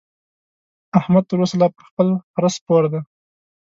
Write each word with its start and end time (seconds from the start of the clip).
احمد 0.99 1.23
تر 1.29 1.37
اوسه 1.41 1.55
لا 1.61 1.67
پر 1.75 1.83
خپل 1.89 2.07
خره 2.33 2.49
سپور 2.55 2.83
دی. 2.91 2.99